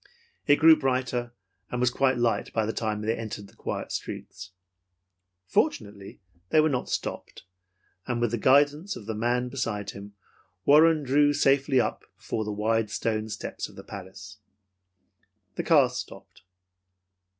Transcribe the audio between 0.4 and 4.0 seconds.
It grew brighter, and was quite light when they entered the quiet